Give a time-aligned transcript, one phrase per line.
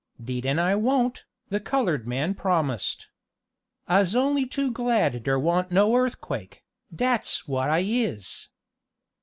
[0.19, 3.05] "'Deed an' I won't," the colored man promised.
[3.87, 8.49] "I'se only too glad dere wa'n't no earthquake, dat's what I is."